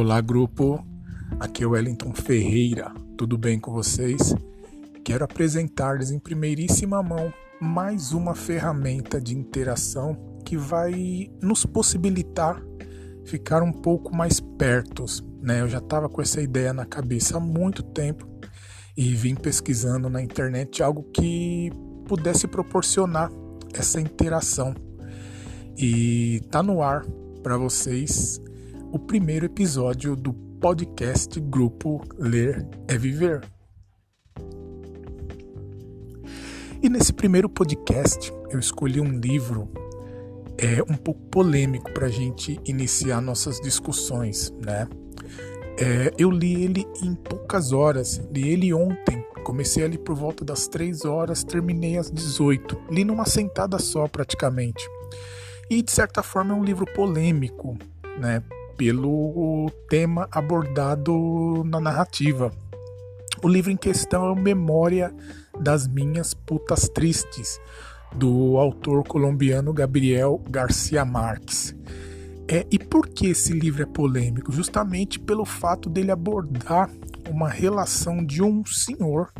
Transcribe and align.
Olá, 0.00 0.20
grupo. 0.20 0.86
Aqui 1.40 1.64
é 1.64 1.66
o 1.66 1.70
Wellington 1.70 2.14
Ferreira. 2.14 2.94
Tudo 3.16 3.36
bem 3.36 3.58
com 3.58 3.72
vocês? 3.72 4.32
Quero 5.04 5.24
apresentar-lhes 5.24 6.12
em 6.12 6.20
primeiríssima 6.20 7.02
mão 7.02 7.34
mais 7.60 8.12
uma 8.12 8.32
ferramenta 8.32 9.20
de 9.20 9.36
interação 9.36 10.16
que 10.44 10.56
vai 10.56 11.28
nos 11.42 11.66
possibilitar 11.66 12.62
ficar 13.24 13.60
um 13.60 13.72
pouco 13.72 14.14
mais 14.14 14.38
pertos. 14.38 15.20
Né? 15.42 15.62
Eu 15.62 15.68
já 15.68 15.78
estava 15.78 16.08
com 16.08 16.22
essa 16.22 16.40
ideia 16.40 16.72
na 16.72 16.86
cabeça 16.86 17.36
há 17.36 17.40
muito 17.40 17.82
tempo 17.82 18.24
e 18.96 19.16
vim 19.16 19.34
pesquisando 19.34 20.08
na 20.08 20.22
internet 20.22 20.80
algo 20.80 21.02
que 21.12 21.72
pudesse 22.06 22.46
proporcionar 22.46 23.32
essa 23.74 24.00
interação. 24.00 24.72
E 25.76 26.40
tá 26.52 26.62
no 26.62 26.82
ar 26.82 27.04
para 27.42 27.56
vocês 27.56 28.40
o 28.90 28.98
primeiro 28.98 29.44
episódio 29.44 30.16
do 30.16 30.32
podcast 30.32 31.38
Grupo 31.40 32.02
Ler 32.18 32.66
é 32.86 32.96
Viver. 32.96 33.42
E 36.82 36.88
nesse 36.88 37.12
primeiro 37.12 37.48
podcast 37.50 38.32
eu 38.50 38.58
escolhi 38.58 39.00
um 39.00 39.18
livro 39.18 39.70
é, 40.56 40.82
um 40.90 40.96
pouco 40.96 41.20
polêmico 41.26 41.92
para 41.92 42.06
a 42.06 42.10
gente 42.10 42.58
iniciar 42.64 43.20
nossas 43.20 43.60
discussões, 43.60 44.52
né? 44.64 44.88
É, 45.78 46.12
eu 46.18 46.30
li 46.30 46.64
ele 46.64 46.86
em 47.02 47.14
poucas 47.14 47.72
horas, 47.72 48.20
li 48.32 48.48
ele 48.48 48.72
ontem, 48.72 49.22
comecei 49.44 49.84
ali 49.84 49.98
por 49.98 50.16
volta 50.16 50.44
das 50.44 50.66
3 50.66 51.04
horas, 51.04 51.44
terminei 51.44 51.98
às 51.98 52.10
18, 52.10 52.76
li 52.90 53.04
numa 53.04 53.26
sentada 53.26 53.78
só 53.78 54.08
praticamente. 54.08 54.88
E 55.70 55.82
de 55.82 55.92
certa 55.92 56.22
forma 56.22 56.54
é 56.54 56.56
um 56.56 56.64
livro 56.64 56.86
polêmico, 56.94 57.76
né? 58.18 58.42
Pelo 58.78 59.70
tema 59.90 60.28
abordado 60.30 61.64
na 61.66 61.80
narrativa. 61.80 62.52
O 63.42 63.48
livro 63.48 63.72
em 63.72 63.76
questão 63.76 64.30
é 64.30 64.40
Memória 64.40 65.12
das 65.60 65.88
Minhas 65.88 66.32
Putas 66.32 66.88
Tristes, 66.88 67.60
do 68.14 68.56
autor 68.56 69.02
colombiano 69.02 69.72
Gabriel 69.72 70.40
Garcia 70.48 71.04
Marques. 71.04 71.74
É, 72.46 72.64
e 72.70 72.78
por 72.78 73.08
que 73.08 73.26
esse 73.26 73.52
livro 73.52 73.82
é 73.82 73.86
polêmico? 73.86 74.52
Justamente 74.52 75.18
pelo 75.18 75.44
fato 75.44 75.90
dele 75.90 76.12
abordar 76.12 76.88
uma 77.28 77.48
relação 77.48 78.24
de 78.24 78.42
um 78.42 78.64
senhor 78.64 79.30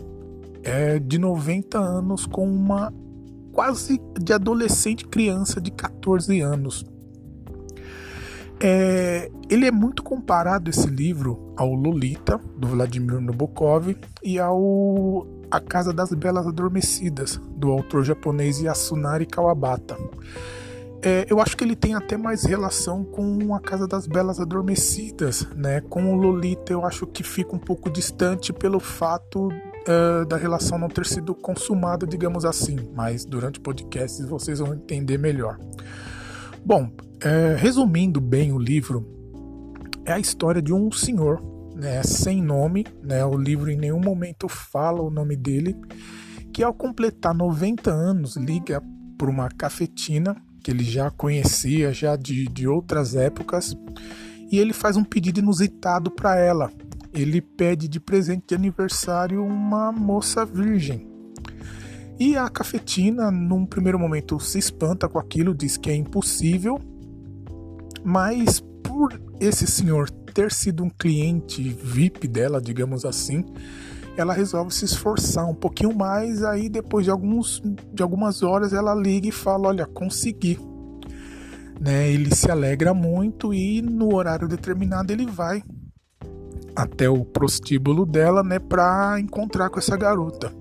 é, 0.62 0.98
de 0.98 1.16
90 1.16 1.78
anos 1.78 2.26
com 2.26 2.46
uma 2.46 2.92
quase 3.52 4.00
de 4.20 4.32
adolescente 4.32 5.06
criança 5.06 5.60
de 5.60 5.70
14 5.70 6.40
anos. 6.40 6.84
É, 8.60 9.30
ele 9.48 9.66
é 9.66 9.70
muito 9.70 10.02
comparado 10.02 10.68
esse 10.68 10.86
livro 10.88 11.52
ao 11.56 11.72
Lolita 11.72 12.40
do 12.56 12.66
Vladimir 12.66 13.20
Nabokov 13.20 13.96
e 14.22 14.38
ao 14.38 15.26
A 15.50 15.60
Casa 15.60 15.92
das 15.92 16.12
Belas 16.12 16.46
Adormecidas 16.46 17.40
do 17.56 17.70
autor 17.70 18.04
japonês 18.04 18.60
Yasunari 18.60 19.26
Kawabata. 19.26 19.96
É, 21.00 21.26
eu 21.30 21.40
acho 21.40 21.56
que 21.56 21.62
ele 21.62 21.76
tem 21.76 21.94
até 21.94 22.16
mais 22.16 22.42
relação 22.42 23.04
com 23.04 23.54
A 23.54 23.60
Casa 23.60 23.86
das 23.86 24.08
Belas 24.08 24.40
Adormecidas, 24.40 25.46
né? 25.54 25.80
Com 25.80 26.12
o 26.12 26.16
Lolita 26.16 26.72
eu 26.72 26.84
acho 26.84 27.06
que 27.06 27.22
fica 27.22 27.54
um 27.54 27.58
pouco 27.58 27.88
distante 27.88 28.52
pelo 28.52 28.80
fato 28.80 29.48
uh, 29.48 30.26
da 30.26 30.36
relação 30.36 30.76
não 30.76 30.88
ter 30.88 31.06
sido 31.06 31.32
consumada, 31.36 32.04
digamos 32.04 32.44
assim. 32.44 32.90
Mas 32.96 33.24
durante 33.24 33.60
o 33.60 33.62
podcast 33.62 34.20
vocês 34.24 34.58
vão 34.58 34.74
entender 34.74 35.18
melhor. 35.18 35.56
Bom, 36.64 36.90
é, 37.20 37.56
resumindo 37.56 38.20
bem 38.20 38.52
o 38.52 38.58
livro, 38.58 39.06
é 40.04 40.12
a 40.12 40.18
história 40.18 40.62
de 40.62 40.72
um 40.72 40.90
senhor, 40.90 41.42
né, 41.74 42.02
sem 42.02 42.42
nome, 42.42 42.86
né, 43.02 43.24
o 43.24 43.36
livro 43.36 43.70
em 43.70 43.76
nenhum 43.76 44.00
momento 44.00 44.48
fala 44.48 45.02
o 45.02 45.10
nome 45.10 45.36
dele, 45.36 45.76
que 46.52 46.62
ao 46.62 46.72
completar 46.72 47.34
90 47.34 47.90
anos 47.90 48.36
liga 48.36 48.82
para 49.16 49.30
uma 49.30 49.48
cafetina 49.48 50.36
que 50.62 50.70
ele 50.70 50.84
já 50.84 51.10
conhecia 51.10 51.92
já 51.92 52.16
de, 52.16 52.46
de 52.46 52.66
outras 52.66 53.14
épocas 53.14 53.76
e 54.50 54.58
ele 54.58 54.72
faz 54.72 54.96
um 54.96 55.04
pedido 55.04 55.40
inusitado 55.40 56.10
para 56.10 56.36
ela. 56.36 56.70
Ele 57.12 57.40
pede 57.40 57.88
de 57.88 58.00
presente 58.00 58.48
de 58.48 58.54
aniversário 58.54 59.44
uma 59.44 59.92
moça 59.92 60.44
virgem. 60.44 61.06
E 62.18 62.36
a 62.36 62.48
cafetina, 62.48 63.30
num 63.30 63.64
primeiro 63.64 63.98
momento, 63.98 64.40
se 64.40 64.58
espanta 64.58 65.08
com 65.08 65.18
aquilo, 65.18 65.54
diz 65.54 65.76
que 65.76 65.90
é 65.90 65.94
impossível, 65.94 66.80
mas 68.04 68.60
por 68.82 69.20
esse 69.40 69.66
senhor 69.66 70.10
ter 70.10 70.52
sido 70.52 70.84
um 70.84 70.90
cliente 70.90 71.62
VIP 71.62 72.28
dela, 72.28 72.60
digamos 72.60 73.04
assim, 73.04 73.44
ela 74.16 74.32
resolve 74.32 74.74
se 74.74 74.84
esforçar 74.84 75.48
um 75.48 75.54
pouquinho 75.54 75.94
mais. 75.94 76.42
Aí 76.42 76.68
depois 76.68 77.04
de, 77.04 77.10
alguns, 77.10 77.62
de 77.92 78.02
algumas 78.02 78.42
horas 78.42 78.72
ela 78.72 78.94
liga 78.94 79.28
e 79.28 79.32
fala: 79.32 79.68
Olha, 79.68 79.86
consegui. 79.86 80.58
Né, 81.80 82.10
ele 82.10 82.34
se 82.34 82.50
alegra 82.50 82.92
muito 82.92 83.54
e 83.54 83.80
no 83.80 84.12
horário 84.12 84.48
determinado 84.48 85.12
ele 85.12 85.24
vai 85.24 85.62
até 86.74 87.08
o 87.08 87.24
prostíbulo 87.24 88.04
dela 88.04 88.42
né, 88.42 88.58
para 88.58 89.18
encontrar 89.20 89.70
com 89.70 89.78
essa 89.78 89.96
garota. 89.96 90.52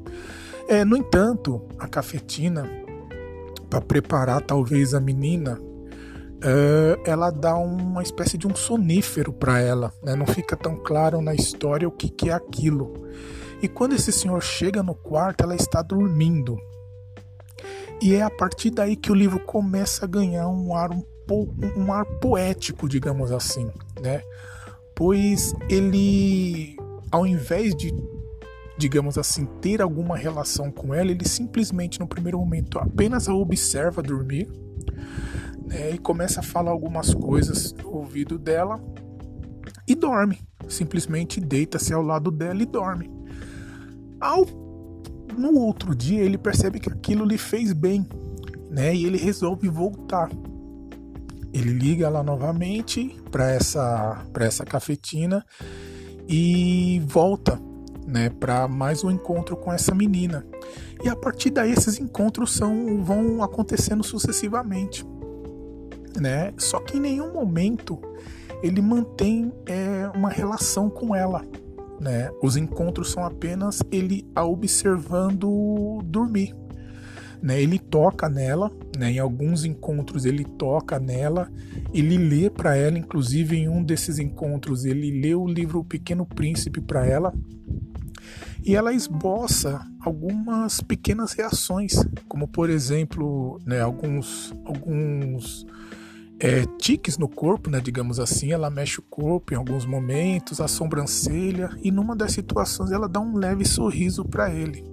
É, 0.68 0.86
no 0.86 0.96
entanto, 0.96 1.62
a 1.80 1.88
cafetina, 1.88 2.70
para 3.68 3.82
preparar 3.82 4.42
talvez 4.42 4.94
a 4.94 5.00
menina 5.00 5.60
Uh, 6.38 7.02
ela 7.04 7.32
dá 7.32 7.56
uma 7.56 8.04
espécie 8.04 8.38
de 8.38 8.46
um 8.48 8.56
sonífero 8.56 9.34
para 9.34 9.60
ela, 9.60 9.92
né? 10.04 10.16
não 10.16 10.28
fica 10.28 10.56
tão 10.56 10.76
claro 10.78 11.20
na 11.20 11.34
história 11.34 11.88
o 11.88 11.92
que, 11.92 12.10
que 12.10 12.30
é 12.30 12.34
aquilo. 12.34 13.08
E 13.62 13.68
quando 13.68 13.96
esse 13.96 14.12
senhor 14.12 14.42
chega 14.44 14.84
no 14.84 14.94
quarto, 14.94 15.44
ela 15.44 15.56
está 15.56 15.82
dormindo. 15.82 16.56
E 18.00 18.14
é 18.14 18.22
a 18.22 18.30
partir 18.30 18.70
daí 18.70 18.96
que 18.96 19.12
o 19.12 19.16
livro 19.16 19.40
começa 19.40 20.06
a 20.06 20.08
ganhar 20.08 20.48
um 20.48 20.76
ar 20.76 20.92
um, 20.92 21.02
po 21.26 21.52
um 21.76 21.92
ar 21.92 22.06
poético, 22.06 22.88
digamos 22.88 23.32
assim, 23.32 23.72
né? 24.00 24.22
Pois 24.96 25.56
ele, 25.68 26.76
ao 27.12 27.26
invés 27.26 27.76
de, 27.76 27.92
digamos 28.78 29.18
assim, 29.18 29.46
ter 29.60 29.82
alguma 29.82 30.16
relação 30.16 30.72
com 30.72 30.94
ela, 30.94 31.10
ele 31.10 31.28
simplesmente 31.28 32.00
no 32.00 32.08
primeiro 32.08 32.38
momento 32.38 32.78
apenas 32.78 33.28
a 33.28 33.34
observa 33.34 34.04
dormir 34.04 34.48
né, 35.68 35.92
e 35.92 35.98
começa 35.98 36.40
a 36.40 36.44
falar 36.44 36.72
algumas 36.72 37.14
coisas 37.14 37.74
no 37.74 37.94
ouvido 37.94 38.40
dela 38.40 38.82
e 39.88 39.94
dorme. 39.94 40.40
Simplesmente 40.68 41.40
deita-se 41.40 41.94
ao 41.94 42.02
lado 42.02 42.32
dela 42.32 42.62
e 42.64 42.66
dorme. 42.66 43.12
Ao 44.20 44.46
no 45.38 45.54
outro 45.60 45.94
dia 45.94 46.24
ele 46.24 46.38
percebe 46.38 46.80
que 46.80 46.90
aquilo 46.90 47.24
lhe 47.26 47.38
fez 47.38 47.72
bem, 47.72 48.08
né? 48.72 48.96
E 48.96 49.06
ele 49.06 49.18
resolve 49.18 49.68
voltar. 49.68 50.30
Ele 51.54 51.72
liga 51.72 52.10
lá 52.10 52.24
novamente 52.24 53.16
para 53.30 53.52
essa 53.52 54.26
para 54.34 54.46
essa 54.46 54.66
cafetina 54.66 55.46
e 56.28 57.02
volta, 57.06 57.60
né, 58.06 58.30
para 58.30 58.68
mais 58.68 59.04
um 59.04 59.12
encontro 59.12 59.56
com 59.56 59.72
essa 59.72 59.94
menina. 59.94 60.46
E 61.04 61.10
a 61.10 61.16
partir 61.16 61.52
daí 61.52 61.72
esses 61.72 62.00
encontros 62.00 62.54
são 62.54 63.04
vão 63.04 63.44
acontecendo 63.44 64.04
sucessivamente 64.04 65.06
né? 66.20 66.54
Só 66.58 66.80
que 66.80 66.98
em 66.98 67.02
nenhum 67.02 67.34
momento 67.34 68.00
ele 68.62 68.82
mantém 68.82 69.52
é, 69.66 70.10
uma 70.16 70.30
relação 70.30 70.90
com 70.90 71.16
ela, 71.16 71.46
né? 72.00 72.30
Os 72.42 72.58
encontros 72.58 73.12
são 73.12 73.24
apenas 73.26 73.82
ele 73.92 74.28
a 74.36 74.44
observando 74.44 76.02
dormir, 76.06 76.56
né? 77.42 77.62
Ele 77.62 77.78
toca 77.78 78.28
nela, 78.28 78.72
né? 78.98 79.12
Em 79.12 79.20
alguns 79.20 79.64
encontros 79.64 80.26
ele 80.26 80.44
toca 80.44 81.00
nela, 81.00 81.50
ele 81.94 82.18
lê 82.18 82.50
para 82.50 82.76
ela, 82.76 82.98
inclusive 82.98 83.56
em 83.56 83.70
um 83.70 83.84
desses 83.84 84.20
encontros 84.20 84.86
ele 84.86 85.22
lê 85.22 85.36
o 85.36 85.46
livro 85.46 85.80
O 85.80 85.86
Pequeno 85.86 86.26
Príncipe 86.26 86.82
para 86.82 87.06
ela. 87.06 87.34
E 88.66 88.76
ela 88.76 88.92
esboça 88.92 89.80
algumas 90.02 90.82
pequenas 90.82 91.32
reações, 91.32 91.94
como 92.28 92.48
por 92.48 92.70
exemplo, 92.70 93.62
né, 93.66 93.80
alguns, 93.80 94.54
alguns 94.66 95.66
é, 96.40 96.66
tiques 96.78 97.18
no 97.18 97.28
corpo, 97.28 97.70
né, 97.70 97.80
digamos 97.80 98.20
assim, 98.20 98.52
ela 98.52 98.70
mexe 98.70 99.00
o 99.00 99.04
corpo 99.04 99.54
em 99.54 99.58
alguns 99.58 99.86
momentos, 99.86 100.62
a 100.62 100.68
sobrancelha, 100.68 101.70
e 101.84 101.92
numa 101.92 102.16
das 102.16 102.32
situações 102.32 102.92
ela 102.92 103.08
dá 103.10 103.20
um 103.20 103.36
leve 103.36 103.66
sorriso 103.66 104.24
para 104.24 104.54
ele. 104.54 104.84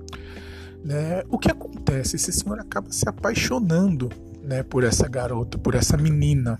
Né? 0.83 1.23
O 1.29 1.39
que 1.39 1.51
acontece? 1.51 2.17
Esse 2.17 2.33
senhor 2.33 2.59
acaba 2.59 2.91
se 2.91 3.09
apaixonando 3.09 4.11
né, 4.43 4.63
por 4.63 4.85
essa 4.85 5.09
garota, 5.09 5.59
por 5.59 5.75
essa 5.75 5.97
menina. 5.97 6.59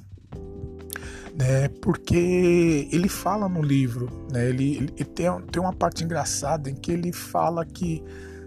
Né, 1.37 1.69
porque 1.83 2.89
ele 2.93 3.09
fala 3.09 3.49
no 3.49 3.61
livro, 3.61 4.09
né, 4.31 4.49
ele, 4.49 4.77
ele 4.97 5.05
tem, 5.05 5.27
tem 5.51 5.61
uma 5.61 5.73
parte 5.73 6.05
engraçada 6.05 6.71
em 6.71 6.75
que 6.77 6.93
ele 6.93 7.13
fala 7.13 7.65
que 7.65 8.05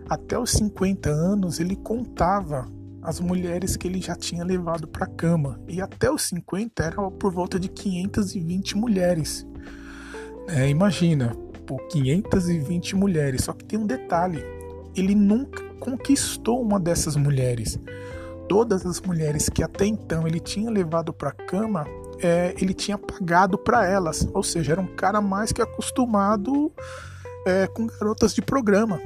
até 0.10 0.40
os 0.40 0.52
50 0.52 1.10
anos 1.10 1.60
ele 1.60 1.76
contava 1.76 2.66
as 3.08 3.22
mulheres 3.22 3.78
que 3.78 3.88
ele 3.88 4.02
já 4.02 4.18
tinha 4.18 4.44
levado 4.44 4.86
para 4.86 5.06
a 5.06 5.10
cama, 5.10 5.58
e 5.66 5.82
até 5.82 6.12
os 6.12 6.24
50 6.24 6.84
era 6.84 7.10
por 7.10 7.32
volta 7.32 7.58
de 7.58 7.70
520 7.70 8.76
mulheres. 8.76 9.48
É, 10.50 10.68
imagina, 10.68 11.34
por 11.66 11.80
520 11.88 12.98
mulheres. 12.98 13.46
Só 13.46 13.54
que 13.54 13.64
tem 13.64 13.80
um 13.80 13.88
detalhe: 13.88 14.44
ele 14.94 15.16
nunca 15.16 15.64
conquistou 15.80 16.62
uma 16.62 16.78
dessas 16.78 17.16
mulheres. 17.16 17.80
Todas 18.50 18.86
as 18.86 19.00
mulheres 19.00 19.48
que 19.48 19.64
até 19.64 19.86
então 19.86 20.28
ele 20.28 20.42
tinha 20.42 20.70
levado 20.70 21.14
para 21.14 21.30
a 21.30 21.34
cama, 21.34 21.88
é, 22.22 22.54
ele 22.60 22.74
tinha 22.74 22.98
pagado 22.98 23.58
para 23.58 23.86
elas. 23.88 24.28
Ou 24.34 24.44
seja, 24.44 24.74
era 24.74 24.82
um 24.82 24.96
cara 24.96 25.22
mais 25.22 25.54
que 25.54 25.62
acostumado 25.62 26.74
é, 27.46 27.68
com 27.68 27.88
garotas 27.88 28.34
de 28.34 28.42
programa. 28.42 29.00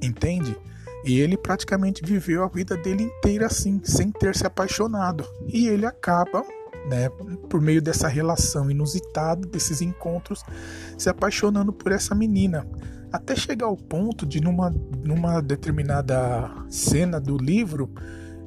Entende? 0.00 0.56
E 1.04 1.20
ele 1.20 1.36
praticamente 1.36 2.02
viveu 2.02 2.42
a 2.42 2.48
vida 2.48 2.76
dele 2.76 3.04
inteira 3.04 3.46
assim, 3.46 3.80
sem 3.84 4.10
ter 4.10 4.34
se 4.34 4.46
apaixonado. 4.46 5.24
E 5.46 5.68
ele 5.68 5.84
acaba 5.84 6.42
né, 6.86 7.08
por 7.48 7.60
meio 7.60 7.82
dessa 7.82 8.08
relação 8.08 8.70
inusitada, 8.70 9.46
desses 9.46 9.80
encontros, 9.80 10.42
se 10.96 11.08
apaixonando 11.08 11.72
por 11.72 11.92
essa 11.92 12.14
menina. 12.14 12.66
Até 13.12 13.36
chegar 13.36 13.66
ao 13.66 13.76
ponto 13.76 14.26
de, 14.26 14.40
numa, 14.40 14.74
numa 15.04 15.40
determinada 15.40 16.50
cena 16.68 17.20
do 17.20 17.36
livro, 17.36 17.92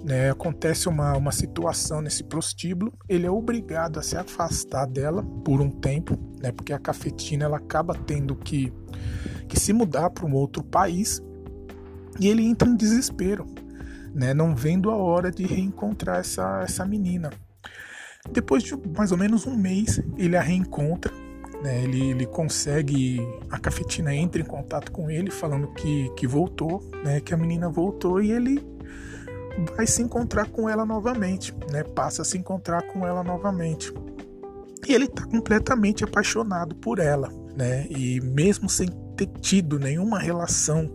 né, 0.04 0.30
acontece 0.30 0.90
uma, 0.90 1.16
uma 1.18 1.32
situação 1.32 2.02
nesse 2.02 2.24
prostíbulo, 2.24 2.94
ele 3.08 3.26
é 3.26 3.32
obrigado 3.32 4.00
a 4.00 4.04
se 4.04 4.18
afastar 4.18 4.86
dela 4.86 5.24
por 5.44 5.62
um 5.62 5.70
tempo, 5.70 6.18
né, 6.42 6.52
porque 6.52 6.74
a 6.74 6.80
cafetina 6.80 7.46
ela 7.46 7.58
acaba 7.58 7.94
tendo 7.94 8.36
que, 8.36 8.72
que 9.48 9.60
se 9.60 9.74
mudar 9.74 10.10
para 10.10 10.26
um 10.26 10.34
outro 10.34 10.64
país 10.64 11.22
e 12.20 12.28
ele 12.28 12.44
entra 12.44 12.68
em 12.68 12.76
desespero, 12.76 13.46
né, 14.14 14.34
não 14.34 14.56
vendo 14.56 14.90
a 14.90 14.96
hora 14.96 15.32
de 15.32 15.46
reencontrar 15.46 16.20
essa, 16.20 16.62
essa 16.64 16.86
menina. 16.86 17.30
Depois 18.32 18.64
de 18.64 18.76
mais 18.96 19.12
ou 19.12 19.18
menos 19.18 19.46
um 19.46 19.56
mês, 19.56 20.02
ele 20.18 20.36
a 20.36 20.42
reencontra. 20.42 21.14
Né? 21.64 21.84
Ele, 21.84 22.12
ele 22.12 22.26
consegue. 22.26 23.20
A 23.50 23.58
cafetina 23.58 24.14
entra 24.14 24.42
em 24.42 24.46
contato 24.46 24.92
com 24.92 25.10
ele, 25.10 25.32
falando 25.32 25.68
que, 25.74 26.10
que 26.16 26.28
voltou, 26.28 26.84
né? 27.04 27.20
que 27.20 27.34
a 27.34 27.38
menina 27.38 27.70
voltou, 27.70 28.22
e 28.22 28.32
ele 28.32 28.64
vai 29.76 29.88
se 29.88 30.04
encontrar 30.04 30.50
com 30.50 30.70
ela 30.70 30.86
novamente, 30.86 31.54
né? 31.72 31.84
passa 31.84 32.22
a 32.22 32.26
se 32.26 32.38
encontrar 32.38 32.84
com 32.84 33.08
ela 33.08 33.24
novamente. 33.24 33.92
E 34.88 34.94
ele 34.94 35.06
está 35.06 35.26
completamente 35.26 36.04
apaixonado 36.04 36.76
por 36.76 37.00
ela, 37.00 37.30
né? 37.56 37.88
E 37.90 38.22
mesmo 38.22 38.70
sem 38.70 38.88
ter 39.18 39.28
tido 39.42 39.80
nenhuma 39.80 40.20
relação, 40.20 40.90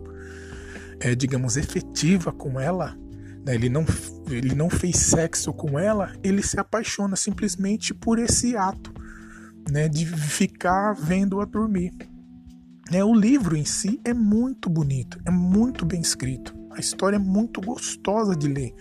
é, 1.03 1.13
digamos, 1.13 1.57
efetiva 1.57 2.31
com 2.31 2.57
ela, 2.59 2.97
né, 3.45 3.53
ele, 3.53 3.67
não, 3.67 3.85
ele 4.29 4.55
não 4.55 4.69
fez 4.69 4.95
sexo 4.95 5.53
com 5.53 5.77
ela, 5.77 6.13
ele 6.23 6.41
se 6.41 6.57
apaixona 6.57 7.17
simplesmente 7.17 7.93
por 7.93 8.17
esse 8.17 8.55
ato 8.55 8.93
né, 9.69 9.89
de 9.89 10.05
ficar 10.05 10.93
vendo-a 10.93 11.43
dormir. 11.43 11.91
Né, 12.89 13.03
o 13.03 13.13
livro 13.13 13.57
em 13.57 13.65
si 13.65 13.99
é 14.05 14.13
muito 14.13 14.69
bonito, 14.69 15.19
é 15.25 15.31
muito 15.31 15.85
bem 15.85 15.99
escrito, 15.99 16.55
a 16.71 16.79
história 16.79 17.17
é 17.17 17.19
muito 17.19 17.59
gostosa 17.59 18.33
de 18.33 18.47
ler. 18.47 18.73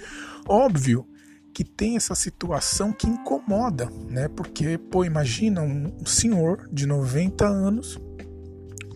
Óbvio 0.49 1.05
que 1.53 1.65
tem 1.65 1.97
essa 1.97 2.15
situação 2.15 2.93
que 2.93 3.07
incomoda, 3.07 3.91
né? 4.09 4.27
Porque, 4.27 4.79
pô, 4.79 5.05
imagina 5.05 5.61
um 5.61 6.07
senhor 6.07 6.67
de 6.73 6.87
90 6.87 7.47
anos 7.47 8.01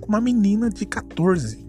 com 0.00 0.06
uma 0.08 0.23
menina 0.23 0.70
de 0.70 0.87
14. 0.87 1.65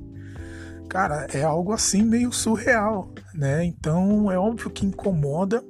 Cara, 0.90 1.28
é 1.34 1.44
algo 1.44 1.74
assim 1.74 2.04
meio 2.04 2.32
surreal, 2.32 3.14
né? 3.34 3.66
Então 3.66 4.32
é 4.32 4.38
óbvio 4.38 4.70
que 4.70 4.86
incomoda, 4.86 5.64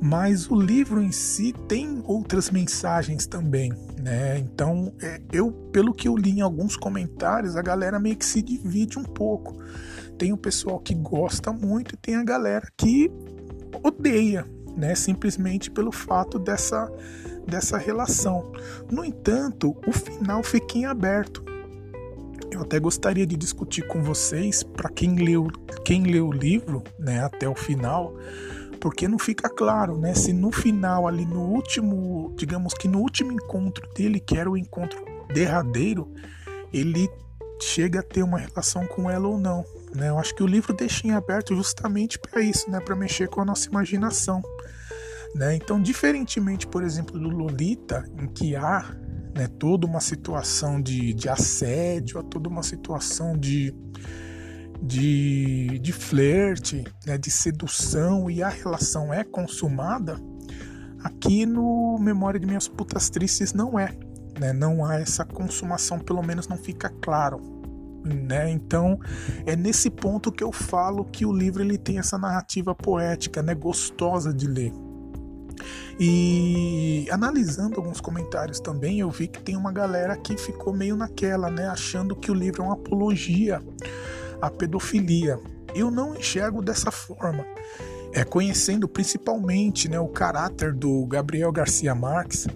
mas 0.00 0.50
o 0.50 0.54
livro 0.54 1.02
em 1.02 1.12
si 1.12 1.52
tem 1.68 2.02
outras 2.04 2.50
mensagens 2.50 3.26
também, 3.26 3.72
né? 4.00 4.38
Então 4.38 4.92
é, 5.00 5.20
eu, 5.32 5.52
pelo 5.72 5.92
que 5.92 6.08
eu 6.08 6.16
li 6.16 6.38
em 6.38 6.40
alguns 6.40 6.76
comentários, 6.76 7.56
a 7.56 7.62
galera 7.62 7.98
meio 7.98 8.16
que 8.16 8.24
se 8.26 8.42
divide 8.42 8.98
um 8.98 9.04
pouco. 9.04 9.56
Tem 10.18 10.32
o 10.32 10.36
pessoal 10.36 10.78
que 10.80 10.94
gosta 10.94 11.52
muito 11.52 11.94
e 11.94 11.98
tem 11.98 12.16
a 12.16 12.24
galera 12.24 12.66
que 12.76 13.10
odeia, 13.82 14.46
né? 14.76 14.94
Simplesmente 14.94 15.70
pelo 15.70 15.92
fato 15.92 16.38
dessa 16.38 16.90
dessa 17.46 17.78
relação. 17.78 18.52
No 18.90 19.04
entanto, 19.04 19.76
o 19.86 19.92
final 19.92 20.42
fica 20.42 20.76
em 20.76 20.84
aberto. 20.84 21.44
Eu 22.56 22.62
até 22.62 22.80
gostaria 22.80 23.26
de 23.26 23.36
discutir 23.36 23.86
com 23.86 24.02
vocês, 24.02 24.62
para 24.62 24.88
quem 24.88 25.14
leu, 25.14 25.48
quem 25.84 26.04
leu 26.04 26.28
o 26.28 26.32
livro, 26.32 26.82
né, 26.98 27.22
até 27.22 27.46
o 27.46 27.54
final, 27.54 28.16
porque 28.80 29.06
não 29.06 29.18
fica 29.18 29.50
claro, 29.50 29.98
né, 29.98 30.14
se 30.14 30.32
no 30.32 30.50
final 30.50 31.06
ali 31.06 31.26
no 31.26 31.42
último, 31.42 32.34
digamos 32.34 32.72
que 32.72 32.88
no 32.88 33.00
último 33.00 33.30
encontro 33.30 33.86
dele, 33.92 34.18
que 34.18 34.38
era 34.38 34.50
o 34.50 34.56
encontro 34.56 35.04
derradeiro, 35.34 36.10
ele 36.72 37.10
chega 37.60 38.00
a 38.00 38.02
ter 38.02 38.22
uma 38.22 38.38
relação 38.38 38.86
com 38.86 39.10
ela 39.10 39.28
ou 39.28 39.36
não, 39.36 39.62
né? 39.94 40.08
Eu 40.08 40.18
acho 40.18 40.34
que 40.34 40.42
o 40.42 40.46
livro 40.46 40.72
deixa 40.72 41.06
em 41.06 41.10
aberto 41.10 41.54
justamente 41.54 42.18
para 42.18 42.40
isso, 42.40 42.70
né, 42.70 42.80
para 42.80 42.96
mexer 42.96 43.28
com 43.28 43.42
a 43.42 43.44
nossa 43.44 43.68
imaginação. 43.68 44.42
Né? 45.34 45.56
Então, 45.56 45.80
diferentemente, 45.80 46.66
por 46.66 46.82
exemplo, 46.82 47.18
do 47.18 47.28
Lolita, 47.28 48.02
em 48.18 48.26
que 48.26 48.56
há 48.56 48.96
né, 49.36 49.46
toda 49.46 49.86
uma 49.86 50.00
situação 50.00 50.80
de, 50.80 51.12
de 51.12 51.28
assédio, 51.28 52.18
a 52.18 52.22
toda 52.22 52.48
uma 52.48 52.62
situação 52.62 53.36
de, 53.36 53.74
de, 54.82 55.78
de 55.78 55.92
flerte, 55.92 56.84
né, 57.06 57.18
de 57.18 57.30
sedução 57.30 58.30
e 58.30 58.42
a 58.42 58.48
relação 58.48 59.12
é 59.12 59.22
consumada, 59.22 60.18
aqui 61.04 61.44
no 61.44 61.98
Memória 62.00 62.40
de 62.40 62.46
Minhas 62.46 62.66
Putas 62.66 63.10
Tristes 63.10 63.52
não 63.52 63.78
é. 63.78 63.94
Né, 64.40 64.52
não 64.52 64.84
há 64.84 64.96
essa 64.96 65.24
consumação, 65.24 65.98
pelo 65.98 66.22
menos 66.22 66.48
não 66.48 66.56
fica 66.56 66.88
claro. 66.88 67.40
Né? 68.04 68.50
Então 68.50 68.98
é 69.44 69.56
nesse 69.56 69.90
ponto 69.90 70.30
que 70.30 70.44
eu 70.44 70.52
falo 70.52 71.04
que 71.04 71.26
o 71.26 71.32
livro 71.32 71.62
ele 71.62 71.76
tem 71.76 71.98
essa 71.98 72.16
narrativa 72.16 72.74
poética, 72.74 73.42
né, 73.42 73.54
gostosa 73.54 74.32
de 74.32 74.46
ler. 74.46 74.85
E 75.98 77.06
analisando 77.10 77.76
alguns 77.76 78.00
comentários 78.00 78.60
também, 78.60 79.00
eu 79.00 79.10
vi 79.10 79.28
que 79.28 79.42
tem 79.42 79.56
uma 79.56 79.72
galera 79.72 80.16
que 80.16 80.36
ficou 80.36 80.74
meio 80.74 80.94
naquela, 80.94 81.50
né, 81.50 81.66
achando 81.68 82.14
que 82.14 82.30
o 82.30 82.34
livro 82.34 82.62
é 82.62 82.66
uma 82.66 82.74
apologia 82.74 83.62
à 84.40 84.50
pedofilia. 84.50 85.38
Eu 85.74 85.90
não 85.90 86.14
enxergo 86.14 86.62
dessa 86.62 86.90
forma. 86.90 87.44
É 88.12 88.24
conhecendo 88.24 88.86
principalmente, 88.86 89.88
né, 89.88 89.98
o 89.98 90.08
caráter 90.08 90.72
do 90.72 91.06
Gabriel 91.06 91.50
Garcia 91.50 91.94
Marques, 91.94 92.46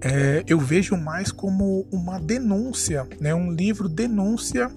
é, 0.00 0.44
eu 0.46 0.58
vejo 0.58 0.96
mais 0.96 1.32
como 1.32 1.86
uma 1.90 2.20
denúncia, 2.20 3.08
né, 3.18 3.34
um 3.34 3.50
livro 3.50 3.88
denúncia 3.88 4.70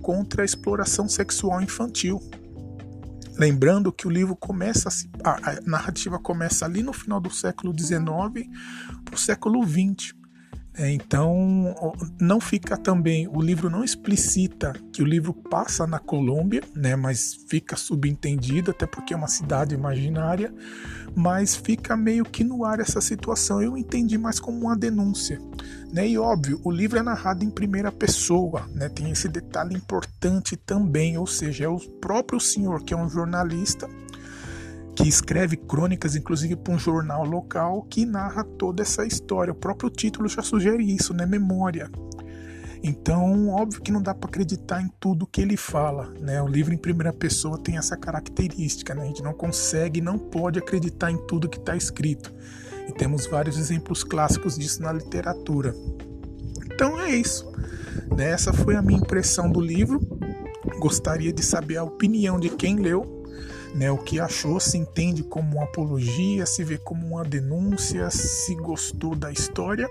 contra 0.00 0.42
a 0.42 0.44
exploração 0.44 1.06
sexual 1.06 1.60
infantil. 1.60 2.18
Lembrando 3.40 3.90
que 3.90 4.06
o 4.06 4.10
livro 4.10 4.36
começa, 4.36 4.90
a, 5.24 5.52
a 5.52 5.60
narrativa 5.62 6.18
começa 6.18 6.66
ali 6.66 6.82
no 6.82 6.92
final 6.92 7.18
do 7.18 7.30
século 7.30 7.74
XIX 7.74 8.46
o 9.10 9.16
século 9.16 9.66
XX. 9.66 10.14
É, 10.76 10.90
então, 10.90 11.74
não 12.20 12.40
fica 12.40 12.76
também, 12.76 13.26
o 13.26 13.40
livro 13.40 13.68
não 13.68 13.82
explicita 13.82 14.72
que 14.92 15.02
o 15.02 15.04
livro 15.04 15.34
passa 15.34 15.84
na 15.86 15.98
Colômbia, 15.98 16.62
né, 16.74 16.94
mas 16.94 17.34
fica 17.48 17.76
subentendido, 17.76 18.70
até 18.70 18.86
porque 18.86 19.12
é 19.12 19.16
uma 19.16 19.26
cidade 19.26 19.74
imaginária, 19.74 20.54
mas 21.14 21.56
fica 21.56 21.96
meio 21.96 22.24
que 22.24 22.44
no 22.44 22.64
ar 22.64 22.78
essa 22.78 23.00
situação. 23.00 23.60
Eu 23.60 23.76
entendi 23.76 24.16
mais 24.16 24.38
como 24.38 24.60
uma 24.60 24.76
denúncia. 24.76 25.40
Né? 25.92 26.08
E 26.08 26.16
óbvio, 26.16 26.60
o 26.62 26.70
livro 26.70 26.98
é 26.98 27.02
narrado 27.02 27.44
em 27.44 27.50
primeira 27.50 27.90
pessoa, 27.90 28.68
né? 28.72 28.88
tem 28.88 29.10
esse 29.10 29.28
detalhe 29.28 29.74
importante 29.74 30.56
também, 30.56 31.18
ou 31.18 31.26
seja, 31.26 31.64
é 31.64 31.68
o 31.68 31.78
próprio 31.78 32.38
senhor, 32.38 32.84
que 32.84 32.94
é 32.94 32.96
um 32.96 33.08
jornalista, 33.08 33.88
que 35.00 35.08
escreve 35.08 35.56
crônicas, 35.56 36.14
inclusive 36.14 36.56
para 36.56 36.74
um 36.74 36.78
jornal 36.78 37.24
local, 37.24 37.86
que 37.88 38.04
narra 38.04 38.44
toda 38.44 38.82
essa 38.82 39.06
história. 39.06 39.50
O 39.50 39.56
próprio 39.56 39.88
título 39.88 40.28
já 40.28 40.42
sugere 40.42 40.84
isso, 40.84 41.14
né? 41.14 41.24
Memória. 41.24 41.90
Então, 42.82 43.48
óbvio 43.48 43.80
que 43.80 43.90
não 43.90 44.02
dá 44.02 44.14
para 44.14 44.28
acreditar 44.28 44.82
em 44.82 44.90
tudo 45.00 45.26
que 45.26 45.40
ele 45.40 45.56
fala, 45.56 46.12
né? 46.20 46.42
O 46.42 46.46
livro 46.46 46.74
em 46.74 46.76
primeira 46.76 47.14
pessoa 47.14 47.58
tem 47.58 47.78
essa 47.78 47.96
característica, 47.96 48.94
né? 48.94 49.02
A 49.02 49.06
gente 49.06 49.22
não 49.22 49.32
consegue, 49.32 50.02
não 50.02 50.18
pode 50.18 50.58
acreditar 50.58 51.10
em 51.10 51.16
tudo 51.26 51.48
que 51.48 51.58
está 51.58 51.74
escrito. 51.74 52.30
E 52.86 52.92
temos 52.92 53.26
vários 53.26 53.56
exemplos 53.56 54.04
clássicos 54.04 54.58
disso 54.58 54.82
na 54.82 54.92
literatura. 54.92 55.74
Então 56.66 57.00
é 57.00 57.10
isso. 57.10 57.50
Né? 58.14 58.30
Essa 58.32 58.52
foi 58.52 58.76
a 58.76 58.82
minha 58.82 59.00
impressão 59.00 59.50
do 59.50 59.62
livro. 59.62 59.98
Gostaria 60.78 61.32
de 61.32 61.42
saber 61.42 61.78
a 61.78 61.84
opinião 61.84 62.38
de 62.38 62.50
quem 62.50 62.76
leu 62.76 63.19
né, 63.74 63.90
o 63.90 63.98
que 63.98 64.18
achou, 64.18 64.58
se 64.58 64.76
entende 64.76 65.22
como 65.22 65.56
uma 65.56 65.64
apologia, 65.64 66.46
se 66.46 66.64
vê 66.64 66.78
como 66.78 67.06
uma 67.06 67.24
denúncia, 67.24 68.10
se 68.10 68.54
gostou 68.54 69.14
da 69.14 69.30
história 69.30 69.88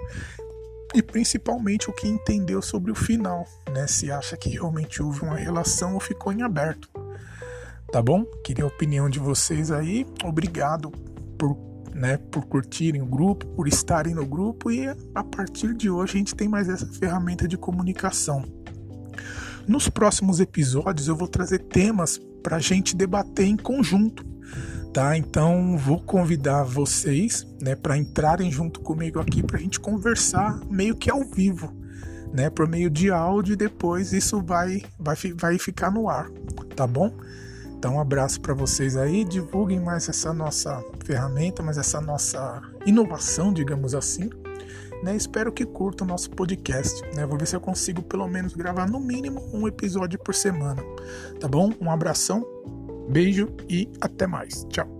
e 0.94 1.02
principalmente 1.02 1.90
o 1.90 1.94
que 1.94 2.08
entendeu 2.08 2.62
sobre 2.62 2.92
o 2.92 2.96
final, 2.96 3.46
né, 3.72 3.88
se 3.88 4.12
acha 4.12 4.36
que 4.36 4.50
realmente 4.50 5.02
houve 5.02 5.22
uma 5.22 5.36
relação 5.36 5.94
ou 5.94 6.00
ficou 6.00 6.34
em 6.34 6.42
aberto. 6.42 6.90
Tá 7.92 8.02
bom? 8.02 8.24
Queria 8.44 8.64
a 8.64 8.68
opinião 8.68 9.10
de 9.10 9.18
vocês 9.18 9.72
aí. 9.72 10.06
Obrigado 10.24 10.92
por 11.38 11.58
né, 11.92 12.18
por 12.18 12.46
curtirem 12.46 13.02
o 13.02 13.06
grupo, 13.06 13.46
por 13.48 13.68
estarem 13.68 14.14
no 14.14 14.26
grupo 14.26 14.72
e 14.72 14.88
a 15.14 15.24
partir 15.24 15.74
de 15.74 15.90
hoje 15.90 16.14
a 16.14 16.18
gente 16.20 16.36
tem 16.36 16.48
mais 16.48 16.70
essa 16.70 16.86
ferramenta 16.86 17.48
de 17.48 17.58
comunicação. 17.58 18.46
Nos 19.68 19.90
próximos 19.90 20.40
episódios 20.40 21.08
eu 21.08 21.16
vou 21.16 21.28
trazer 21.28 21.60
temas 21.60 22.20
para 22.42 22.58
a 22.58 22.60
gente 22.60 22.96
debater 22.96 23.46
em 23.46 23.58
conjunto, 23.58 24.26
tá? 24.94 25.18
Então 25.18 25.78
vou 25.78 26.02
convidar 26.02 26.64
vocês, 26.64 27.48
né, 27.62 27.76
para 27.76 27.98
entrarem 27.98 28.52
junto 28.52 28.80
comigo 28.82 29.20
aqui 29.20 29.44
para 29.44 29.58
a 29.58 29.62
gente 29.62 29.80
conversar 29.80 30.60
meio 30.70 30.96
que 30.96 31.10
ao 31.10 31.24
vivo, 31.24 31.74
né, 32.34 32.50
por 32.50 32.68
meio 32.68 32.90
de 32.90 33.12
áudio 33.12 33.54
e 33.54 33.58
depois 33.58 34.14
isso 34.14 34.42
vai 34.42 34.82
vai, 35.00 35.16
vai 35.36 35.58
ficar 35.58 35.92
no 35.92 36.10
ar, 36.10 36.30
tá 36.76 36.86
bom? 36.86 37.14
Então, 37.80 37.96
um 37.96 38.02
abraço 38.02 38.42
para 38.42 38.54
vocês 38.54 38.98
aí. 38.98 39.24
Divulguem 39.24 39.80
mais 39.80 40.10
essa 40.10 40.34
nossa 40.34 40.84
ferramenta, 41.06 41.64
mais 41.64 41.78
essa 41.78 42.02
nossa 42.02 42.62
inovação, 42.86 43.54
digamos 43.54 43.96
assim. 43.96 44.30
Né? 45.04 45.16
Espero 45.16 45.52
que 45.52 45.66
curtam 45.66 46.06
o 46.06 46.10
nosso 46.10 46.30
podcast. 46.32 47.02
Né? 47.16 47.26
Vou 47.26 47.38
ver 47.38 47.48
se 47.48 47.56
eu 47.56 47.62
consigo 47.62 48.02
pelo 48.02 48.28
menos 48.28 48.54
gravar 48.54 48.90
no 48.90 49.00
mínimo 49.00 49.42
um 49.54 49.68
episódio 49.68 50.20
por 50.20 50.36
semana. 50.36 50.84
Tá 51.40 51.48
bom? 51.48 51.72
Um 51.80 51.90
abração, 51.90 52.46
beijo 53.10 53.50
e 53.70 53.90
até 54.02 54.28
mais. 54.28 54.66
Tchau. 54.70 54.99